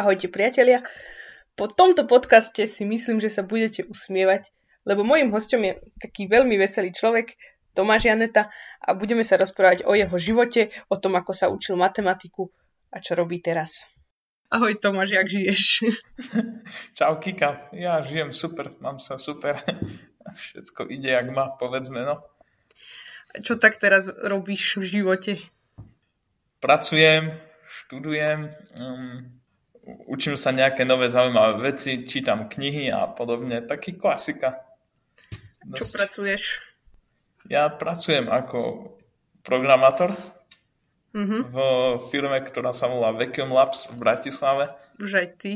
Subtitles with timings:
[0.00, 0.80] Ahojte priatelia.
[1.60, 4.48] Po tomto podcaste si myslím, že sa budete usmievať,
[4.88, 7.36] lebo môjim hostom je taký veľmi veselý človek,
[7.76, 8.48] Tomáš Janeta
[8.80, 12.48] a budeme sa rozprávať o jeho živote, o tom, ako sa učil matematiku
[12.88, 13.92] a čo robí teraz.
[14.48, 15.60] Ahoj Tomáš, jak žiješ?
[16.96, 19.60] Čau Kika, ja žijem super, mám sa super.
[20.48, 22.24] Všetko ide, jak má, povedzme, no.
[23.36, 25.32] Čo tak teraz robíš v živote?
[26.56, 27.36] Pracujem,
[27.68, 28.48] študujem,
[28.80, 29.39] um,
[30.06, 33.64] učím sa nejaké nové zaujímavé veci, čítam knihy a podobne.
[33.64, 34.62] Taký klasika.
[35.74, 36.62] Čo pracuješ?
[37.48, 38.92] Ja pracujem ako
[39.42, 40.16] programátor
[41.16, 41.40] mm-hmm.
[41.50, 41.56] v
[42.12, 44.64] firme, ktorá sa volá Vacuum Labs v Bratislave.
[45.00, 45.52] Už aj ty?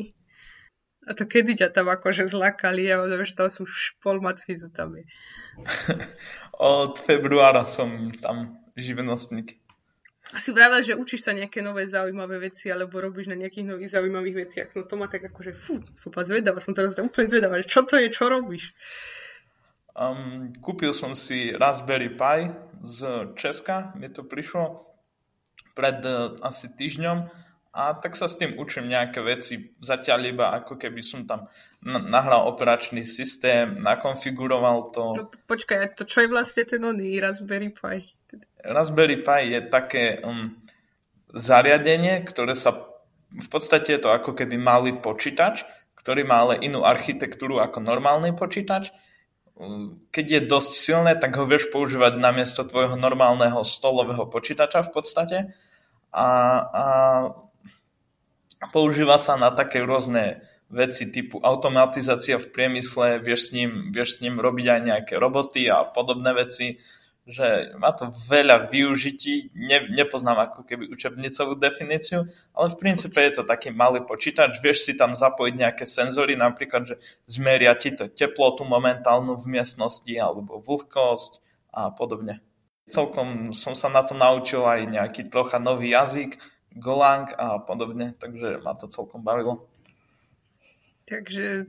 [1.05, 2.89] A to kedy ťa tam akože zlakali?
[2.89, 3.63] Ja že to sú
[4.01, 5.05] pol matfizu tam je.
[6.57, 9.61] Od februára som tam živnostník.
[10.33, 14.37] Asi vravel, že učíš sa nejaké nové zaujímavé veci, alebo robíš na nejakých nových zaujímavých
[14.49, 14.69] veciach.
[14.73, 18.09] No to má tak akože, fú, som zvedavá, som teraz úplne zvedavá, čo to je,
[18.09, 18.73] čo robíš?
[19.93, 22.51] Um, kúpil som si Raspberry Pi
[22.83, 24.89] z Česka, mi to prišlo
[25.77, 27.29] pred uh, asi týždňom
[27.75, 29.75] a tak sa s tým učím nejaké veci.
[29.83, 31.51] Zatiaľ iba ako keby som tam
[31.83, 35.05] nahral operačný systém, nakonfiguroval to.
[35.19, 38.07] No, počkaj, to čo je vlastne ten oný Raspberry Pi?
[38.63, 40.55] Raspberry Pi je také um,
[41.35, 42.95] zariadenie, ktoré sa
[43.35, 45.67] v podstate je to ako keby malý počítač,
[45.99, 48.95] ktorý má ale inú architektúru ako normálny počítač.
[49.59, 54.91] Um, keď je dosť silné, tak ho vieš používať namiesto tvojho normálneho stolového počítača v
[54.95, 55.39] podstate.
[56.15, 56.27] A,
[56.71, 56.85] a
[58.73, 64.21] používa sa na také rôzne veci typu automatizácia v priemysle, vieš s ním, vieš s
[64.25, 66.81] ním robiť aj nejaké roboty a podobné veci
[67.25, 73.41] že má to veľa využití, ne, nepoznám ako keby učebnicovú definíciu, ale v princípe je
[73.41, 78.13] to taký malý počítač, vieš si tam zapojiť nejaké senzory, napríklad, že zmeria ti to
[78.13, 81.33] teplotu momentálnu v miestnosti alebo vlhkosť
[81.73, 82.45] a podobne.
[82.93, 86.37] Celkom som sa na to naučil aj nejaký trocha nový jazyk,
[86.75, 89.67] Golang a podobne, takže ma to celkom bavilo.
[91.05, 91.69] Takže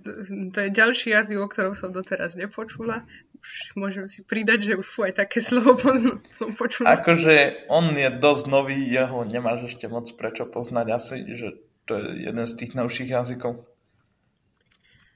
[0.55, 3.03] to je ďalší jazyk, o ktorom som doteraz nepočula.
[3.35, 5.75] Už môžem si pridať, že už aj také slovo
[6.39, 6.95] som počula.
[6.95, 12.31] Akože on je dosť nový, jeho nemáš ešte moc prečo poznať asi, že to je
[12.31, 13.67] jeden z tých novších jazykov.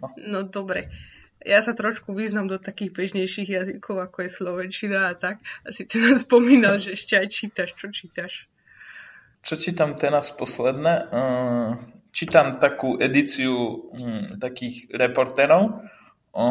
[0.03, 0.91] No, no dobre.
[1.39, 5.39] Ja sa trošku význam do takých bežnejších jazykov, ako je slovenčina a tak.
[5.63, 7.71] Asi ty nás spomínal, že ešte aj čítaš.
[7.79, 8.51] Čo čítaš?
[9.39, 10.94] Čo čítam teraz posledné?
[11.09, 11.79] Uh,
[12.11, 15.85] čítam takú edíciu hm, takých reportérov,
[16.33, 16.45] o,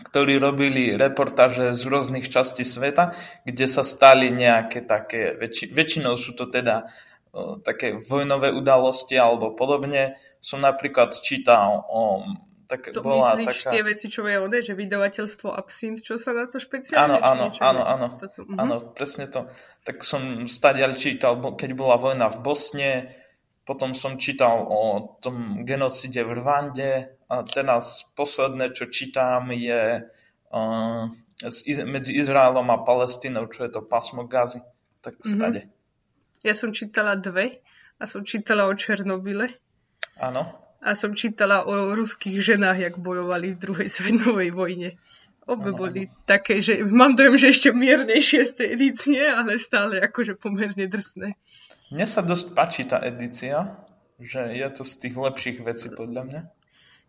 [0.00, 3.12] ktorí robili reportáže z rôznych častí sveta,
[3.44, 6.88] kde sa stali nejaké také, väčši, väčšinou sú to teda
[7.34, 10.16] o, také vojnové udalosti alebo podobne.
[10.40, 12.24] Som napríklad čítal o
[12.70, 13.70] tak to bola myslíš taká...
[13.74, 17.18] tie veci, čo ode, že vydavateľstvo Absint, čo sa na to špeciálne?
[17.18, 18.62] Áno, áno, áno, áno, Toto, uh-huh.
[18.62, 19.50] áno, presne to.
[19.82, 22.90] Tak som stadiaľ čítal, keď bola vojna v Bosne,
[23.66, 30.06] potom som čítal o tom genocide v Rwande a teraz posledné, čo čítam, je
[30.54, 31.04] uh,
[31.90, 34.62] medzi Izraelom a Palestínou, čo je to pásmo Gazy.
[35.02, 35.34] Tak mm-hmm.
[35.34, 35.60] stade.
[36.46, 37.66] Ja som čítala dve
[37.98, 39.58] a som čítala o Černobyle.
[40.22, 40.69] Áno.
[40.80, 44.96] A som čítala o ruských ženách, jak bojovali v druhej svetovej vojne.
[45.44, 50.38] Obe boli také, že mám dojem, že ešte miernejšie z tej edície, ale stále akože
[50.38, 51.34] pomerne drsné.
[51.90, 53.76] Mne sa dosť páči tá edícia,
[54.22, 56.40] že je to z tých lepších vecí podľa mňa.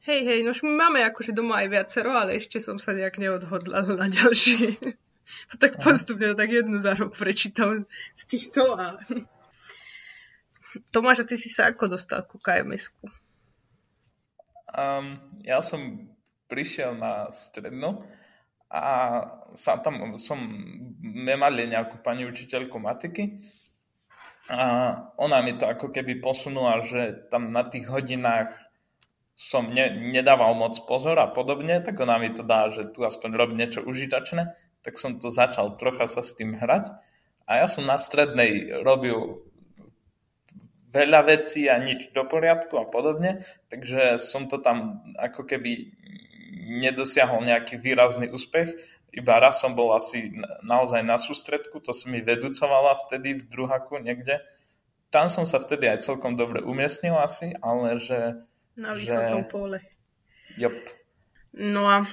[0.02, 3.94] Hej, hej, no my máme akože doma aj viacero, ale ešte som sa nejak neodhodlala
[4.02, 4.82] na ďalšie.
[5.54, 7.86] to tak postupne, tak jednu za rok prečítam
[8.18, 8.98] z týchto a...
[10.90, 13.21] Tomáš, a ty si sa ako dostal ku KMS-ku?
[14.72, 16.08] Um, ja som
[16.48, 18.08] prišiel na strednú
[18.72, 18.84] a
[19.56, 20.40] sa, tam som
[21.04, 23.40] nemali nejakú pani učiteľku matiky
[24.48, 28.56] a ona mi to ako keby posunula, že tam na tých hodinách
[29.36, 33.30] som ne, nedával moc pozor a podobne, tak ona mi to dá, že tu aspoň
[33.36, 36.92] rob niečo užitočné, tak som to začal trocha sa s tým hrať.
[37.48, 39.44] A ja som na strednej robil
[40.92, 45.96] veľa vecí a nič do poriadku a podobne, takže som to tam ako keby
[46.72, 48.76] nedosiahol nejaký výrazný úspech
[49.12, 50.32] iba raz som bol asi
[50.64, 54.40] naozaj na sústredku, to som mi vedúcovala vtedy v druhaku niekde.
[55.12, 58.40] Tam som sa vtedy aj celkom dobre umiestnil asi, ale že...
[58.80, 59.52] Na východnom že...
[59.52, 59.80] pole.
[60.56, 60.80] Jop.
[61.52, 62.08] No a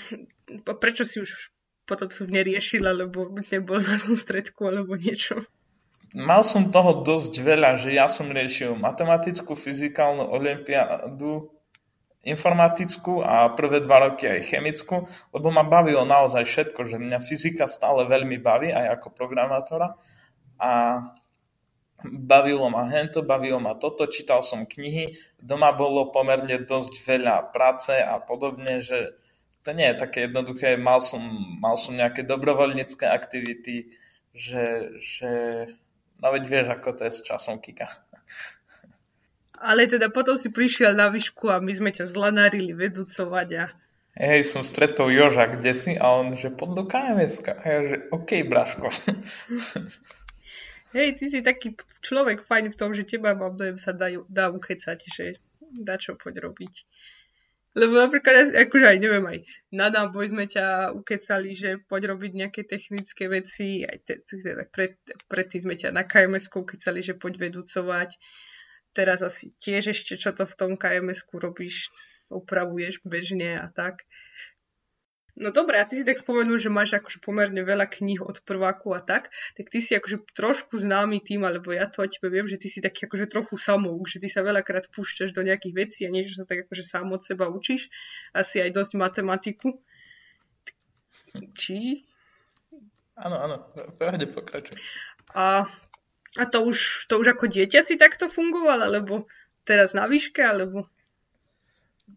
[0.82, 1.54] prečo si už
[1.86, 5.46] potom to neriešila, lebo nebol na sústredku alebo niečo?
[6.14, 11.52] Mal som toho dosť veľa, že ja som riešil matematickú, fyzikálnu, olimpiádu,
[12.24, 17.64] informatickú a prvé dva roky aj chemickú, lebo ma bavilo naozaj všetko, že mňa fyzika
[17.70, 19.96] stále veľmi baví aj ako programátora.
[20.58, 20.70] A
[22.02, 27.94] bavilo ma hento, bavilo ma toto, čítal som knihy, doma bolo pomerne dosť veľa práce
[27.94, 29.18] a podobne, že
[29.66, 31.20] to nie je také jednoduché, mal som,
[31.58, 33.90] mal som nejaké dobrovoľnícke aktivity,
[34.30, 35.32] že, že
[36.18, 37.88] no veď vieš, ako to je s časom Kika.
[39.58, 43.64] Ale teda potom si prišiel na výšku a my sme ťa zlanárili vedúcovať a...
[44.18, 47.96] Hej, som stretol Joža kde si a on, že pod do kms A ja, že
[48.10, 48.90] OK, Braško.
[50.96, 54.48] Hej, ty si taký človek fajn v tom, že teba mám dojem sa dá, dá
[54.48, 56.74] ukecať, že dá čo poď robiť.
[57.78, 59.38] Lebo napríklad, akože aj neviem, aj
[59.70, 64.98] na náboj sme ťa ukecali, že poď robiť nejaké technické veci, aj te, teda pred,
[65.30, 68.18] predtým sme ťa na KMS ukecali, že poď vedúcovať.
[68.98, 71.94] Teraz asi tiež ešte čo to v tom KMS robíš,
[72.26, 74.02] upravuješ bežne a tak.
[75.38, 78.90] No dobré, a ty si tak spomenul, že máš akože pomerne veľa kníh od prváku
[78.90, 82.50] a tak, tak ty si akože trošku známy tým, alebo ja to o tebe viem,
[82.50, 86.00] že ty si taký akože trochu samouk, že ty sa veľakrát púšťaš do nejakých vecí
[86.02, 87.86] a niečo sa tak akože sám od seba učíš.
[88.34, 89.78] Asi aj dosť matematiku.
[91.54, 92.02] Či?
[93.14, 93.56] Áno, áno,
[93.94, 94.74] pohode pokračuj.
[95.38, 95.70] A,
[96.34, 99.30] a to, už, to už ako dieťa si takto fungoval, alebo
[99.62, 100.90] teraz na výške, alebo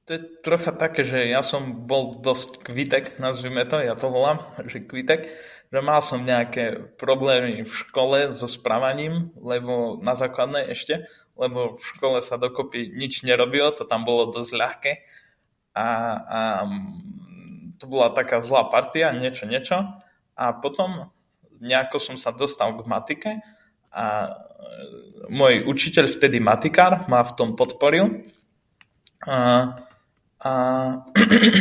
[0.06, 4.42] to je trocha také, že ja som bol dosť kvitek, nazvime to, ja to volám,
[4.66, 5.30] že kvitek,
[5.72, 11.08] že mal som nejaké problémy v škole so správaním, lebo na základnej ešte,
[11.40, 14.94] lebo v škole sa dokopy nič nerobilo, to tam bolo dosť ľahké.
[15.72, 15.88] A,
[16.20, 16.40] a
[17.80, 19.80] to bola taká zlá partia, niečo, niečo.
[20.36, 21.14] A potom
[21.64, 23.32] nejako som sa dostal k matike
[23.96, 24.36] a
[25.32, 28.28] môj učiteľ, vtedy matikár, ma v tom podporil.
[29.24, 29.72] A,
[30.42, 30.54] a,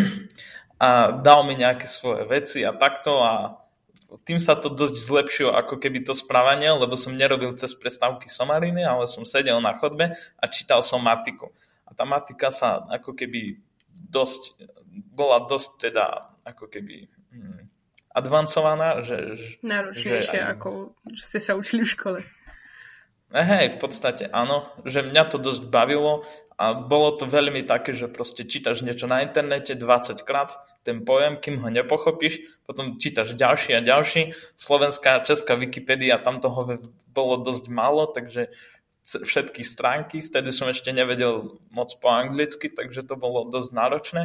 [0.85, 0.89] a
[1.21, 3.61] dal mi nejaké svoje veci a takto a
[4.27, 8.83] tým sa to dosť zlepšilo ako keby to správanie, lebo som nerobil cez prestávky somariny,
[8.83, 11.55] ale som sedel na chodbe a čítal som matiku.
[11.87, 14.59] A tá matika sa ako keby dosť,
[14.91, 17.71] bola dosť teda ako keby hm,
[18.11, 19.07] advancovaná.
[19.07, 19.17] Že,
[19.63, 22.21] Náročnejšie, že, ako ste sa učili v škole.
[23.31, 26.27] Hej, v podstate áno, že mňa to dosť bavilo
[26.61, 31.41] a bolo to veľmi také, že proste čítaš niečo na internete 20 krát, ten pojem,
[31.41, 34.37] kým ho nepochopíš, potom čítaš ďalší a ďalší.
[34.61, 36.77] Slovenská česká Wikipedia, tam toho
[37.09, 38.53] bolo dosť málo, takže
[39.01, 44.23] všetky stránky, vtedy som ešte nevedel moc po anglicky, takže to bolo dosť náročné.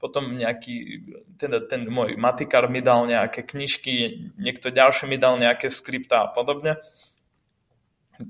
[0.00, 1.04] Potom nejaký,
[1.36, 3.92] teda ten môj matikár mi dal nejaké knižky,
[4.40, 6.80] niekto ďalší mi dal nejaké skripta a podobne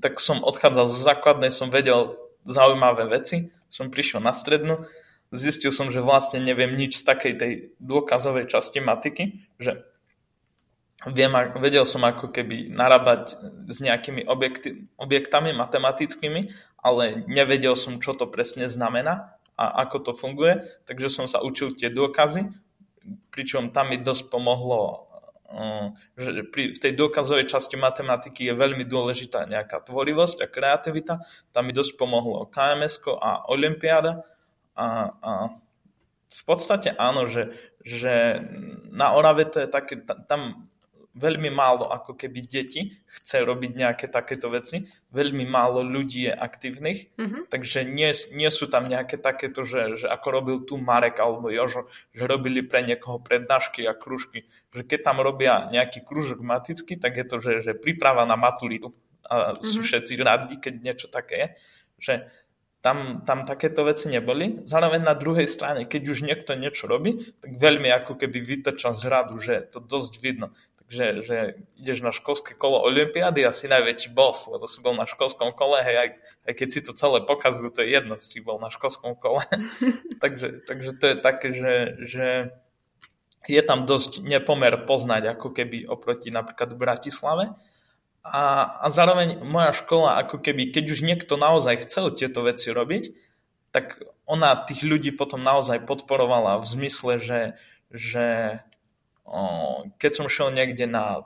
[0.01, 4.85] tak som odchádzal zo základnej, som vedel zaujímavé veci, som prišiel na strednú,
[5.33, 7.51] zistil som, že vlastne neviem nič z takej tej
[7.81, 9.83] dôkazovej časti matiky, že
[11.09, 13.35] viem, vedel som ako keby narábať
[13.69, 20.11] s nejakými objekty, objektami matematickými, ale nevedel som, čo to presne znamená a ako to
[20.13, 22.51] funguje, takže som sa učil tie dôkazy,
[23.29, 25.04] pričom tam mi dosť pomohlo
[26.19, 31.13] že pri, v tej dôkazovej časti matematiky je veľmi dôležitá nejaká tvorivosť a kreativita.
[31.55, 34.27] Tam mi dosť pomohlo KMS a Olympiáda.
[34.75, 35.31] A, a
[36.35, 38.43] v podstate áno, že, že
[38.91, 40.67] na Orave to je také, tam
[41.15, 44.83] veľmi málo ako keby deti chce robiť nejaké takéto veci,
[45.15, 47.41] veľmi málo ľudí je aktívnych, mm-hmm.
[47.47, 51.87] takže nie, nie sú tam nejaké takéto, že, že ako robil tu Marek alebo Jožo,
[52.11, 57.15] že robili pre niekoho prednášky a kružky, že keď tam robia nejaký kružok matický, tak
[57.15, 58.91] je to, že, že príprava na maturitu
[59.25, 59.87] a sú mm-hmm.
[59.87, 61.47] všetci radi, keď niečo také je,
[61.97, 62.13] že
[62.85, 64.61] tam, tam takéto veci neboli.
[64.69, 69.09] Zároveň na druhej strane, keď už niekto niečo robí, tak veľmi ako keby vytočal z
[69.09, 70.53] radu, že to dosť vidno
[70.85, 71.37] že, že
[71.81, 75.81] ideš na školské kolo Olympiády a si najväčší boss, lebo si bol na školskom kole,
[75.81, 76.09] hej, aj,
[76.45, 79.41] aj keď si to celé pokazujú, to je jedno, si bol na školskom kole.
[80.23, 81.75] takže, takže to je také, že,
[82.05, 82.25] že
[83.49, 87.45] je tam dosť nepomer poznať, ako keby oproti napríklad v Bratislave.
[88.25, 93.13] A, a zároveň moja škola, ako keby, keď už niekto naozaj chcel tieto veci robiť,
[93.69, 97.41] tak ona tých ľudí potom naozaj podporovala v zmysle, že,
[97.93, 98.25] že
[99.97, 101.25] keď som šiel niekde na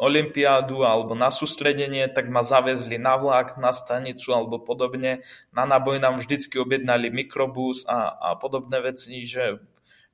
[0.00, 5.20] olympiádu alebo na sústredenie, tak ma zavezli na vlak, na stanicu alebo podobne.
[5.52, 9.60] Na náboj nám vždycky objednali mikrobus a, a podobné veci, že,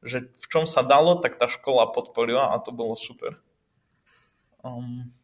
[0.03, 3.39] že v čom sa dalo, tak tá škola podporila a to bolo super.
[4.67, 5.15] Um,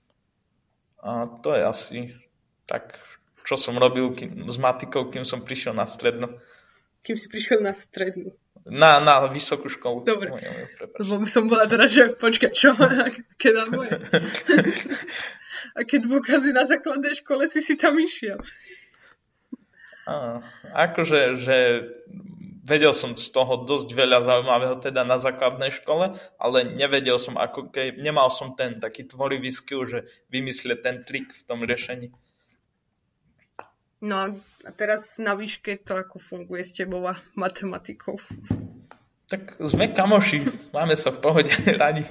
[1.04, 1.98] A to je asi
[2.64, 2.96] tak,
[3.44, 6.40] čo som robil kým, s matikou, kým som prišiel na strednú.
[7.04, 8.32] Kým si prišiel na strednú?
[8.64, 10.08] Na, na vysokú školu.
[10.08, 10.32] Dobre.
[10.96, 12.72] Lebo by som bola teraz, že počkaj, čo?
[13.36, 14.00] Aké na moje?
[15.80, 18.40] Aké dôkazy na základnej škole si si tam išiel?
[20.08, 20.40] A,
[20.72, 21.56] akože, že
[22.64, 27.68] vedel som z toho dosť veľa zaujímavého teda na základnej škole, ale nevedel som, ako
[27.68, 32.08] keď nemal som ten taký tvorivý skill, že vymyslieť ten trik v tom riešení.
[34.00, 34.26] No a
[34.72, 38.16] teraz na výške to ako funguje s tebou a matematikou.
[39.28, 41.52] Tak sme kamoši, máme sa v pohode
[41.82, 42.04] radi.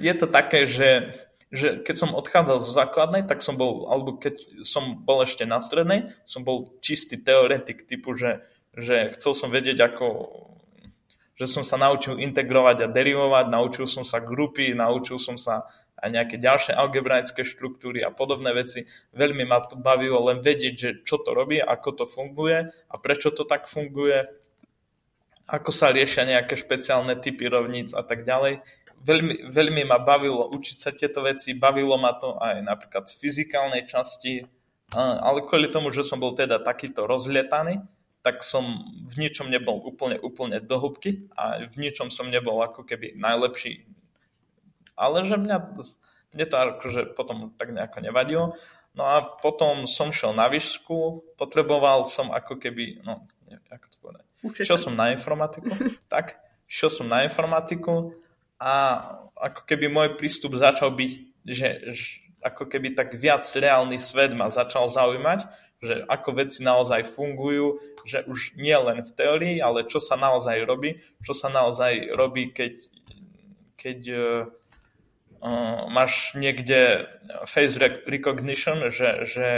[0.00, 1.16] Je to také, že,
[1.52, 5.60] že keď som odchádzal zo základnej, tak som bol, alebo keď som bol ešte na
[5.60, 8.44] strednej, som bol čistý teoretik typu, že,
[8.76, 10.06] že chcel som vedieť, ako
[11.40, 15.64] že som sa naučil integrovať a derivovať, naučil som sa grupy, naučil som sa
[16.00, 18.88] a nejaké ďalšie algebraické štruktúry a podobné veci.
[19.12, 23.30] Veľmi ma to bavilo len vedieť, že čo to robí, ako to funguje a prečo
[23.30, 24.24] to tak funguje,
[25.50, 28.64] ako sa riešia nejaké špeciálne typy rovníc a tak ďalej.
[29.00, 33.88] Veľmi, veľmi ma bavilo učiť sa tieto veci, bavilo ma to aj napríklad z fyzikálnej
[33.88, 34.44] časti,
[34.96, 37.80] ale kvôli tomu, že som bol teda takýto rozlietaný,
[38.20, 42.84] tak som v ničom nebol úplne, úplne do hĺbky a v ničom som nebol ako
[42.84, 43.89] keby najlepší
[45.00, 45.56] ale že mňa,
[46.36, 48.46] mne to akože potom tak nejako nevadilo.
[48.92, 53.96] No a potom som šiel na výšku, potreboval som ako keby, no, neviem, ako to
[54.02, 54.24] povedať.
[54.66, 55.70] Šiel som na informatiku,
[56.12, 56.36] tak,
[56.68, 58.18] šiel som na informatiku
[58.60, 59.00] a
[59.40, 61.12] ako keby môj prístup začal byť,
[61.48, 62.04] že, že
[62.44, 65.48] ako keby tak viac reálny svet ma začal zaujímať,
[65.80, 70.60] že ako veci naozaj fungujú, že už nie len v teórii, ale čo sa naozaj
[70.68, 72.72] robí, čo sa naozaj robí, keď,
[73.80, 74.20] keď uh,
[75.88, 77.08] máš niekde
[77.48, 79.48] face recognition, že, že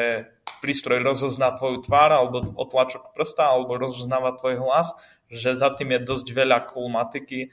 [0.62, 4.94] prístroj rozozná tvoju tvár alebo otlačok prsta alebo rozoznáva tvoj hlas,
[5.26, 7.50] že za tým je dosť veľa cool matiky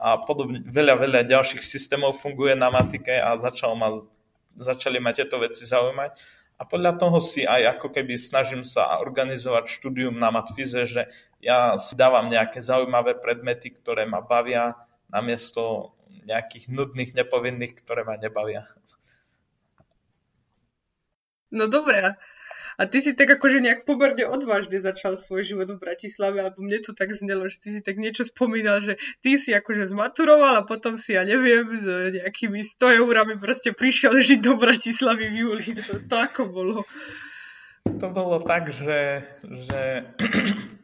[0.00, 4.00] a podobne, veľa, veľa ďalších systémov funguje na matike a začal ma,
[4.56, 6.40] začali ma tieto veci zaujímať.
[6.60, 11.08] A podľa toho si aj ako keby snažím sa organizovať štúdium na matfize, že
[11.40, 14.76] ja si dávam nejaké zaujímavé predmety, ktoré ma bavia,
[15.08, 18.68] namiesto nejakých nudných, nepovinných, ktoré ma nebavia.
[21.50, 22.14] No dobré.
[22.80, 26.80] A ty si tak akože nejak pomerne odvážne začal svoj život v Bratislave, alebo mne
[26.80, 30.64] to tak znelo, že ty si tak niečo spomínal, že ty si akože zmaturoval a
[30.64, 31.84] potom si, ja neviem, s
[32.16, 35.76] nejakými 100 eurami proste prišiel žiť do Bratislavy v júli.
[35.76, 36.88] To, to ako bolo?
[37.84, 40.08] To bolo tak, že, že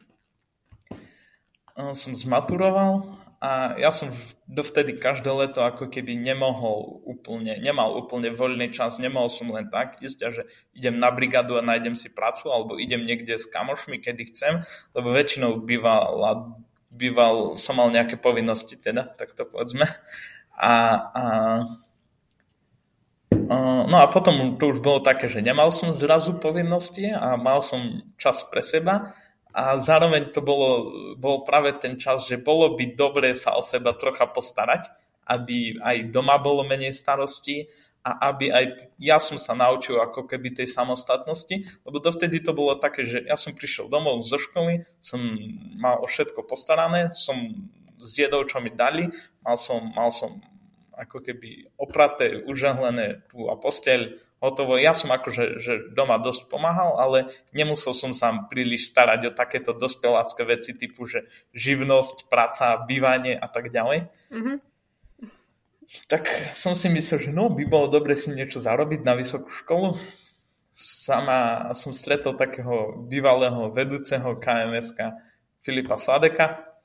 [1.96, 4.16] som zmaturoval a ja som
[4.48, 10.00] dovtedy každé leto ako keby nemohol úplne, nemal úplne voľný čas, nemohol som len tak
[10.00, 14.00] ísť a že idem na brigadu a nájdem si prácu alebo idem niekde s kamošmi,
[14.00, 14.64] kedy chcem,
[14.96, 16.16] lebo väčšinou býval,
[16.88, 19.84] býval som mal nejaké povinnosti teda, tak to povedzme.
[20.56, 20.72] A,
[21.12, 21.22] a,
[23.84, 28.00] no a potom to už bolo také, že nemal som zrazu povinnosti a mal som
[28.16, 29.12] čas pre seba
[29.56, 33.96] a zároveň to bolo, bol práve ten čas, že bolo by dobre sa o seba
[33.96, 34.92] trocha postarať,
[35.24, 37.64] aby aj doma bolo menej starostí
[38.04, 41.56] a aby aj ja som sa naučil ako keby tej samostatnosti,
[41.88, 45.18] lebo dovtedy to bolo také, že ja som prišiel domov zo školy, som
[45.80, 49.08] mal o všetko postarané, som zjedol, čo mi dali,
[49.40, 50.36] mal som, mal som
[50.92, 54.76] ako keby opraté, užahlené tu a posteľ, hotovo.
[54.76, 57.18] Ja som akože že doma dosť pomáhal, ale
[57.56, 61.24] nemusel som sa príliš starať o takéto dospelácké veci typu, že
[61.56, 64.12] živnosť, práca, bývanie a tak ďalej.
[64.32, 64.56] Mm-hmm.
[66.10, 69.96] Tak som si myslel, že no, by bolo dobre si niečo zarobiť na vysokú školu.
[70.76, 74.98] Sama som stretol takého bývalého vedúceho KMSK
[75.64, 76.76] Filipa Sadeka.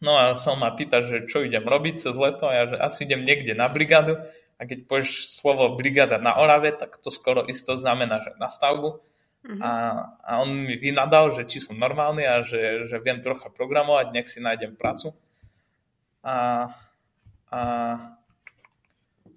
[0.00, 3.04] No a som ma pýta, že čo idem robiť cez leto a ja, že asi
[3.04, 4.16] idem niekde na brigádu
[4.64, 8.96] a keď povieš slovo brigada na Orave, tak to skoro isto znamená, že na stavbu.
[9.44, 9.60] Mm-hmm.
[9.60, 9.72] A,
[10.24, 14.24] a on mi vynadal, že či som normálny a že, že viem trocha programovať, nech
[14.24, 15.12] si nájdem prácu.
[16.24, 16.72] A,
[17.52, 17.60] a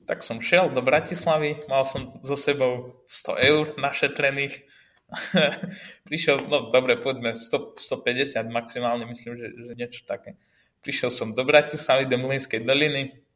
[0.08, 4.64] tak som šiel do Bratislavy, mal som so sebou 100 eur našetrených.
[6.08, 10.40] Prišiel, no dobre, poďme 100, 150 maximálne, myslím, že, že niečo také.
[10.88, 13.27] Prišiel som do Bratislavy, do Mlinskej doliny,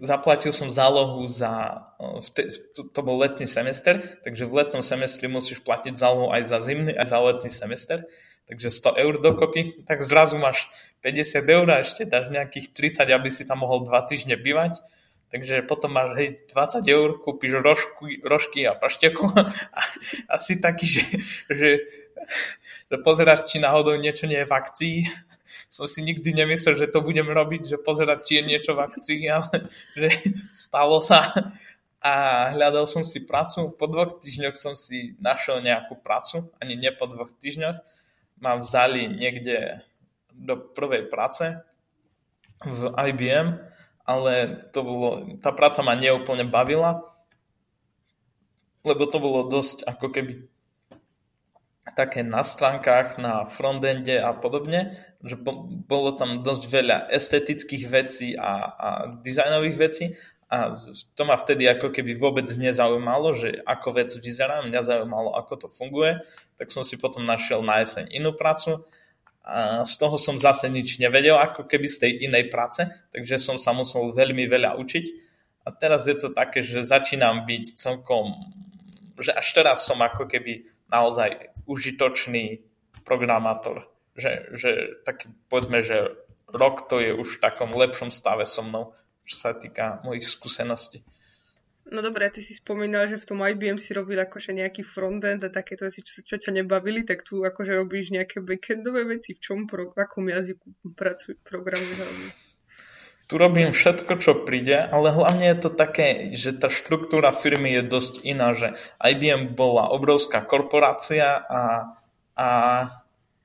[0.00, 1.84] zaplatil som zálohu za,
[2.74, 7.06] to, bol letný semester, takže v letnom semestri musíš platiť zálohu aj za zimný, aj
[7.10, 7.98] za letný semester,
[8.46, 10.70] takže 100 eur dokopy, tak zrazu máš
[11.02, 14.78] 50 eur a ešte dáš nejakých 30, aby si tam mohol 2 týždne bývať,
[15.30, 19.30] Takže potom máš hej, 20 eur, kúpiš rožky, rožky a pašteku.
[19.78, 19.80] A,
[20.26, 21.06] a taký, že,
[21.46, 21.70] že,
[22.90, 24.96] že pozeráš, či náhodou niečo nie je v akcii.
[25.70, 29.22] Som si nikdy nemyslel, že to budem robiť, že pozerať, či je niečo v akcii,
[29.30, 30.08] ale že
[30.50, 31.30] stalo sa
[32.02, 32.12] a
[32.50, 33.70] hľadal som si prácu.
[33.78, 37.78] Po dvoch týždňoch som si našiel nejakú prácu, ani nie po dvoch týždňoch.
[38.42, 39.84] Ma vzali niekde
[40.32, 41.60] do prvej práce
[42.64, 43.60] v IBM,
[44.08, 47.04] ale to bolo, tá práca ma neúplne bavila,
[48.80, 50.50] lebo to bolo dosť ako keby
[51.96, 55.36] také na stránkach, na frontende a podobne, že
[55.86, 58.88] bolo tam dosť veľa estetických vecí a, a
[59.20, 60.04] dizajnových vecí
[60.50, 60.74] a
[61.14, 65.68] to ma vtedy ako keby vôbec nezaujímalo, že ako vec vyzerá, mňa zaujímalo, ako to
[65.70, 66.18] funguje,
[66.58, 68.82] tak som si potom našiel na jeseň inú prácu
[69.46, 72.82] a z toho som zase nič nevedel, ako keby z tej inej práce,
[73.14, 75.06] takže som sa musel veľmi veľa učiť.
[75.64, 78.34] A teraz je to také, že začínam byť celkom,
[79.22, 82.66] že až teraz som ako keby naozaj užitočný
[83.06, 83.86] programátor.
[84.18, 84.70] Že, že
[85.06, 86.18] taký, povedzme, že
[86.50, 88.90] rok to je už v takom lepšom stave so mnou
[89.30, 91.06] čo sa týka mojich skúseností.
[91.90, 95.50] No dobre, ty si spomínal, že v tom IBM si robil akože nejaký frontend a
[95.50, 99.66] takéto veci, čo, čo ťa nebavili, tak tu akože robíš nejaké backendové veci, v čom,
[99.66, 102.30] pro, v akom jazyku pracuj, programuješ?
[103.30, 107.86] Tu robím všetko, čo príde, ale hlavne je to také, že tá štruktúra firmy je
[107.86, 111.94] dosť iná, že IBM bola obrovská korporácia a,
[112.34, 112.48] a,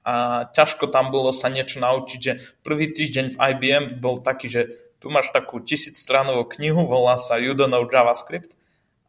[0.02, 0.14] a
[0.58, 2.34] ťažko tam bolo sa niečo naučiť, že
[2.66, 4.62] prvý týždeň v IBM bol taký, že
[4.98, 8.58] tu máš takú tisícstranovú knihu, volá sa You Don't Know JavaScript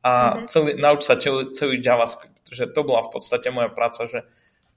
[0.05, 0.47] a mm-hmm.
[0.53, 2.53] celý, nauč sa celý, celý JavaScript.
[2.53, 4.29] Že to bola v podstate moja práca, že,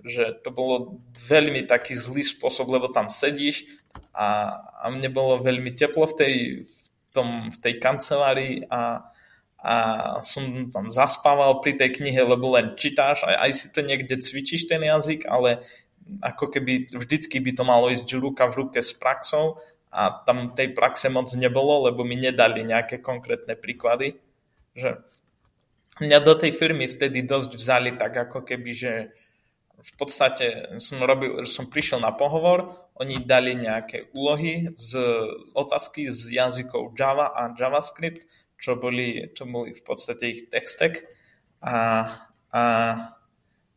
[0.03, 3.67] že to bolo veľmi taký zlý spôsob, lebo tam sedíš
[4.15, 9.11] a, a mne bolo veľmi teplo v tej, v tom, v tej kancelárii a,
[9.59, 9.73] a
[10.23, 14.71] som tam zaspával pri tej knihe, lebo len čítáš, aj, aj si to niekde cvičíš
[14.71, 15.67] ten jazyk, ale
[16.23, 19.59] ako keby vždycky by to malo ísť ruka v ruke s praxou
[19.91, 24.17] a tam tej praxe moc nebolo, lebo mi nedali nejaké konkrétne príklady.
[24.73, 25.01] Že
[26.01, 28.93] mňa do tej firmy vtedy dosť vzali tak ako keby, že
[29.79, 34.99] v podstate som, robil, som prišiel na pohovor, oni dali nejaké úlohy z
[35.55, 38.27] otázky z jazykov Java a JavaScript,
[38.59, 40.67] čo boli, čo boli v podstate ich tech.
[41.63, 41.75] A,
[42.51, 42.61] a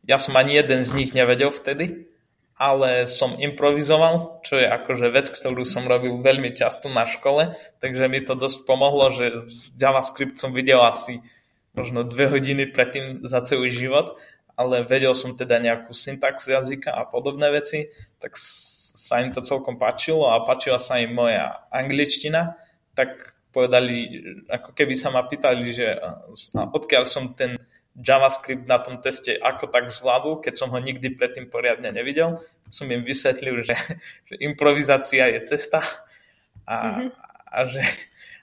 [0.03, 2.11] ja som ani jeden z nich nevedel vtedy,
[2.59, 8.11] ale som improvizoval, čo je akože vec, ktorú som robil veľmi často na škole, takže
[8.11, 9.39] mi to dosť pomohlo, že
[9.79, 11.23] JavaScript som videl asi
[11.73, 14.13] možno dve hodiny predtým za celý život,
[14.53, 17.89] ale vedel som teda nejakú syntax jazyka a podobné veci,
[18.21, 22.55] tak sa im to celkom páčilo a páčila sa im moja angličtina,
[22.93, 25.97] tak povedali, ako keby sa ma pýtali, že
[26.53, 27.57] odkiaľ som ten
[27.93, 32.41] JavaScript na tom teste ako tak zvládol, keď som ho nikdy predtým poriadne nevidel.
[32.65, 33.77] Som im vysvetlil, že,
[34.25, 35.85] že improvizácia je cesta
[36.65, 37.09] a, mm-hmm.
[37.53, 37.81] a že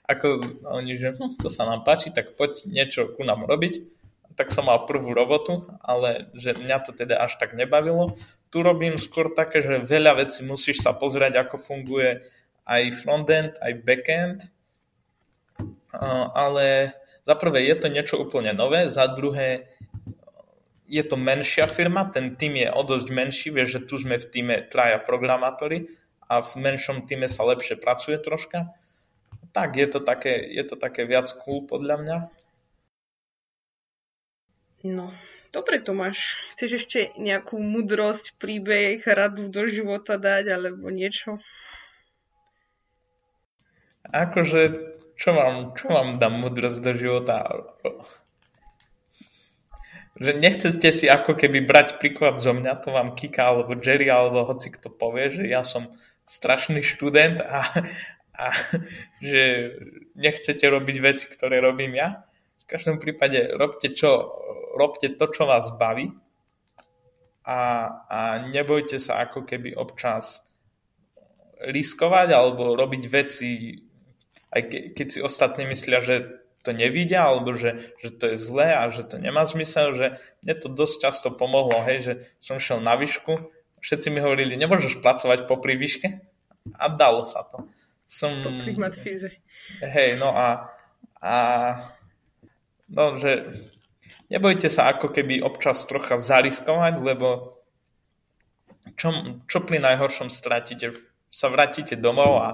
[0.07, 0.27] ako
[0.71, 4.00] oni, že hm, to sa nám páči, tak poď niečo ku nám robiť.
[4.41, 8.17] Tak som mal prvú robotu, ale že mňa to teda až tak nebavilo.
[8.49, 12.25] Tu robím skôr také, že veľa vecí musíš sa pozrieť, ako funguje
[12.65, 14.49] aj frontend, aj backend,
[16.33, 19.69] ale za prvé je to niečo úplne nové, za druhé
[20.89, 24.25] je to menšia firma, ten tým je o dosť menší, vieš, že tu sme v
[24.25, 25.85] týme traja programátori
[26.25, 28.73] a v menšom týme sa lepšie pracuje troška.
[29.53, 32.17] Tak, je to také, je to také viac cool podľa mňa.
[34.81, 35.13] No,
[35.53, 36.41] dobre Tomáš.
[36.57, 41.37] Chceš ešte nejakú mudrosť, príbeh, radu do života dať alebo niečo?
[44.09, 44.61] Akože
[45.21, 47.45] čo vám, čo vám dám mudrosť do života?
[50.17, 54.41] Že nechcete si ako keby brať príklad zo mňa, to vám Kika alebo Jerry alebo
[54.41, 55.93] hoci kto povie, že ja som
[56.25, 57.69] strašný študent a,
[58.33, 58.45] a
[59.21, 59.77] že
[60.17, 62.25] nechcete robiť veci, ktoré robím ja.
[62.71, 64.31] Každom prípade robte, čo,
[64.79, 66.07] robte to, čo vás baví
[67.43, 67.59] a,
[68.07, 70.39] a nebojte sa ako keby občas
[71.67, 73.75] riskovať alebo robiť veci
[74.51, 78.77] aj ke, keď si ostatní myslia, že to nevidia, alebo že, že to je zlé
[78.77, 82.83] a že to nemá zmysel, že mne to dosť často pomohlo, hej, že som šiel
[82.83, 83.49] na výšku,
[83.81, 86.21] všetci mi hovorili, nemôžeš pracovať po výške
[86.77, 87.65] a dalo sa to.
[88.05, 88.43] Som...
[89.81, 90.69] Hej, no a,
[91.23, 91.35] a
[92.91, 93.31] no, že
[94.27, 97.59] nebojte sa ako keby občas trocha zariskovať, lebo
[98.99, 101.11] čo, čo pri najhoršom stratíte?
[101.31, 102.47] sa vrátite domov a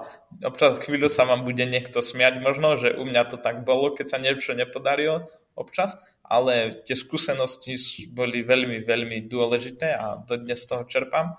[0.45, 4.05] občas chvíľu sa vám bude niekto smiať možno, že u mňa to tak bolo, keď
[4.05, 5.25] sa niečo nepodarilo
[5.57, 7.73] občas, ale tie skúsenosti
[8.13, 11.33] boli veľmi, veľmi dôležité a dodnes z toho čerpám.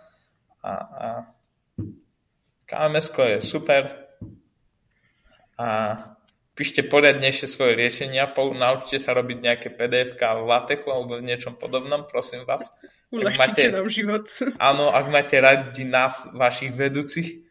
[0.66, 1.06] A, a
[2.66, 3.82] KMS je super
[5.54, 5.68] a
[6.58, 12.02] píšte poriadnejšie svoje riešenia, naučite sa robiť nejaké pdf v latechu alebo v niečom podobnom,
[12.10, 12.74] prosím vás.
[13.14, 14.26] Uľahčite nám život.
[14.58, 17.46] Áno, ak máte radi nás, vašich vedúcich,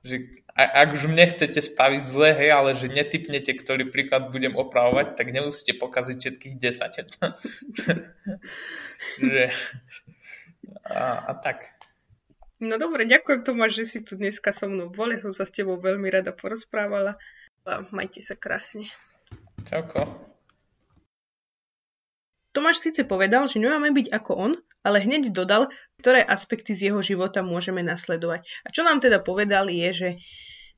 [0.00, 5.14] že ak už mne chcete spraviť zle, hej, ale že netypnete, ktorý príklad budem opravovať,
[5.14, 7.20] tak nemusíte pokaziť všetkých 10.
[9.30, 9.44] že,
[10.88, 11.68] a, a tak.
[12.58, 15.14] No dobre, ďakujem Tomáš, že si tu dneska so mnou boli.
[15.22, 17.14] Som sa s tebou veľmi rada porozprávala.
[17.68, 18.88] A majte sa krásne.
[19.68, 20.08] Čauko.
[22.56, 25.68] Tomáš síce povedal, že nemáme byť ako on, ale hneď dodal,
[26.00, 28.48] ktoré aspekty z jeho života môžeme nasledovať.
[28.64, 30.08] A čo nám teda povedal je, že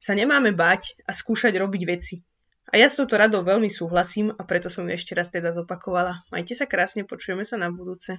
[0.03, 2.26] sa nemáme báť a skúšať robiť veci.
[2.74, 6.26] A ja s touto radou veľmi súhlasím a preto som ju ešte raz teda zopakovala.
[6.35, 8.18] Majte sa krásne, počujeme sa na budúce.